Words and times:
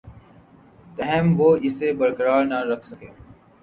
تاہم 0.95 1.27
وہ 1.39 1.49
اسے 1.65 1.87
برقرار 1.99 2.43
نہ 2.51 2.59
رکھ 2.69 2.85
سکے 2.89 3.09